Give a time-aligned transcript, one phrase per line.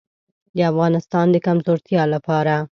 [0.55, 2.55] د افغانستان د کمزورتیا لپاره.